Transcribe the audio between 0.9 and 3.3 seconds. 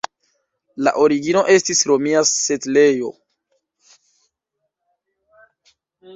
origino estis romia setlejo.